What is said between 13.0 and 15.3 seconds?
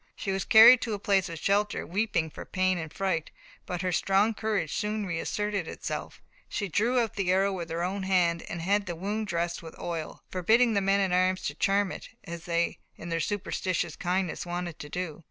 their superstitious kindness wanted to do.